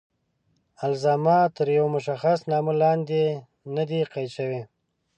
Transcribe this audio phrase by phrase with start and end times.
[0.87, 3.23] الزاماً تر یوه مشخص نامه لاندې
[3.75, 4.61] نه دي قید شوي.